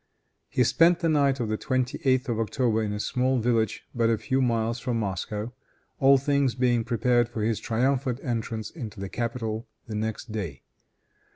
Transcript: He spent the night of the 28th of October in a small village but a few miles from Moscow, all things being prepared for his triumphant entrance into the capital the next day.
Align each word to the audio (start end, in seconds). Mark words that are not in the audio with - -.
He 0.49 0.63
spent 0.63 1.01
the 1.01 1.09
night 1.09 1.39
of 1.39 1.47
the 1.47 1.59
28th 1.59 2.27
of 2.27 2.39
October 2.39 2.81
in 2.81 2.91
a 2.91 2.99
small 2.99 3.37
village 3.37 3.83
but 3.93 4.09
a 4.09 4.17
few 4.17 4.41
miles 4.41 4.79
from 4.79 4.97
Moscow, 4.99 5.53
all 5.99 6.17
things 6.17 6.55
being 6.55 6.83
prepared 6.83 7.29
for 7.29 7.43
his 7.43 7.59
triumphant 7.59 8.19
entrance 8.23 8.71
into 8.71 8.99
the 8.99 9.09
capital 9.09 9.67
the 9.85 9.93
next 9.93 10.31
day. 10.31 10.63